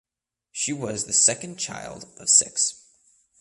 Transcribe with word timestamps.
She 0.51 0.73
was 0.73 1.05
the 1.05 1.13
second 1.13 1.57
child 1.57 2.07
of 2.17 2.27
six. 2.27 2.87